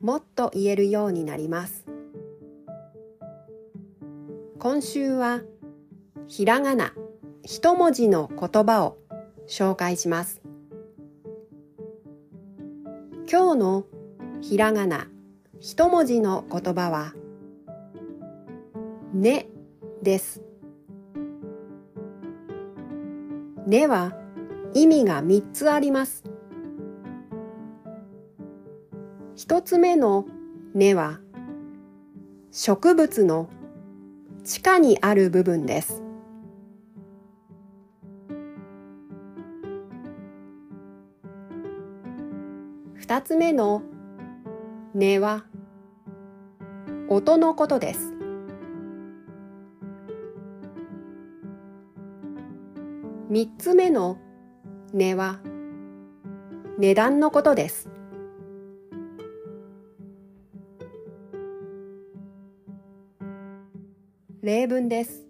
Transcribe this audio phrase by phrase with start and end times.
[0.00, 1.84] もっと言えるようになります。
[4.60, 5.42] 今週は
[6.28, 6.92] ひらがな
[7.42, 8.98] 一文字の言葉を
[9.48, 10.40] 紹介します。
[13.30, 13.84] 今日の
[14.40, 15.08] ひらがな
[15.58, 17.14] 一文字の言葉は
[19.12, 19.48] ね
[20.02, 20.42] です。
[23.66, 24.16] ねは
[24.74, 26.27] 意味が三つあります。
[29.38, 30.26] 一つ目の
[30.74, 31.20] 根は
[32.50, 33.48] 植物の
[34.42, 36.02] 地下にある部分です。
[42.94, 43.82] 二つ目の
[44.92, 45.44] 根は
[47.08, 48.12] 音のことです。
[53.30, 54.18] 三つ目の
[54.92, 55.38] 根は
[56.80, 57.88] 値段のことです。
[64.40, 65.26] 例文です。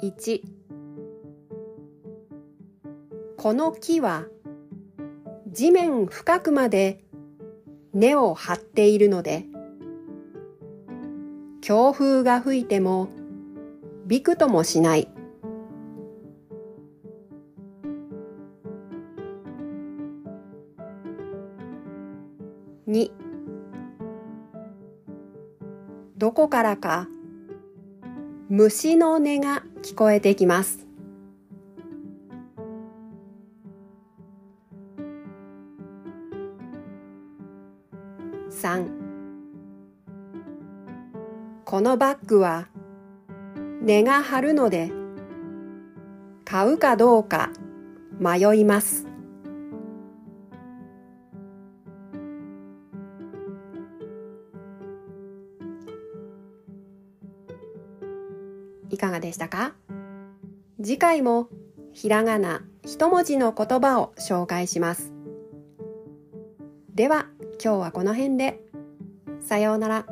[0.00, 0.42] 1
[3.36, 4.26] この木は
[5.48, 7.04] 地面深くまで
[7.92, 9.46] 根を張っているので
[11.62, 13.08] 強風が吹いても
[14.06, 15.08] びくともしない。
[22.86, 23.27] 2
[26.18, 27.06] どこからか
[28.48, 30.84] 虫の音が聞こえてきます。
[38.50, 38.88] 3
[41.64, 42.66] このバッグは
[43.82, 44.90] 値が張るので
[46.44, 47.50] 買うかどうか
[48.18, 49.06] 迷います。
[58.90, 59.74] いかがでしたか？
[60.82, 61.48] 次回も
[61.92, 65.12] ひらがな一文字の言葉を紹介します。
[66.94, 67.26] では
[67.62, 68.60] 今日はこの辺で。
[69.40, 70.06] さようなら。